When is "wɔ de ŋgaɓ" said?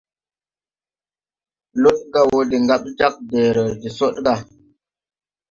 2.31-2.83